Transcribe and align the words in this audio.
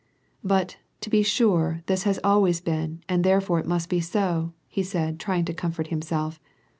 ^' 0.01 0.03
But, 0.43 0.77
to 1.01 1.11
be 1.11 1.21
sure 1.21 1.83
this 1.85 2.05
has 2.05 2.19
always 2.23 2.59
been, 2.59 3.03
and 3.07 3.23
tlierefore 3.23 3.59
it 3.59 3.67
must 3.67 3.87
be 3.87 4.01
so," 4.01 4.51
he 4.67 4.81
said, 4.81 5.19
trying 5.19 5.45
to 5.45 5.53
comfort 5.53 5.89
himself. 5.93 6.39